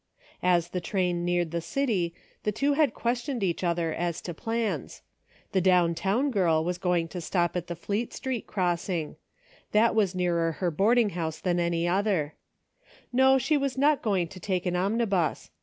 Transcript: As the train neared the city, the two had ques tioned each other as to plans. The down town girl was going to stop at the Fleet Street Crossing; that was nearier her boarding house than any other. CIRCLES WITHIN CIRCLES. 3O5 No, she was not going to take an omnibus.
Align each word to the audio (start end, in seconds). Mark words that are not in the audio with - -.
As 0.41 0.69
the 0.69 0.81
train 0.81 1.23
neared 1.23 1.51
the 1.51 1.61
city, 1.61 2.15
the 2.41 2.51
two 2.51 2.73
had 2.73 2.95
ques 2.95 3.21
tioned 3.21 3.43
each 3.43 3.63
other 3.63 3.93
as 3.93 4.19
to 4.21 4.33
plans. 4.33 5.03
The 5.51 5.61
down 5.61 5.93
town 5.93 6.31
girl 6.31 6.63
was 6.63 6.79
going 6.79 7.07
to 7.09 7.21
stop 7.21 7.55
at 7.55 7.67
the 7.67 7.75
Fleet 7.75 8.11
Street 8.11 8.47
Crossing; 8.47 9.17
that 9.73 9.93
was 9.93 10.15
nearier 10.15 10.53
her 10.55 10.71
boarding 10.71 11.11
house 11.11 11.39
than 11.39 11.59
any 11.59 11.87
other. 11.87 12.33
CIRCLES 12.81 12.83
WITHIN 12.83 13.03
CIRCLES. 13.03 13.13
3O5 13.13 13.31
No, 13.31 13.37
she 13.37 13.57
was 13.57 13.77
not 13.77 14.01
going 14.01 14.27
to 14.29 14.39
take 14.39 14.65
an 14.65 14.75
omnibus. 14.75 15.51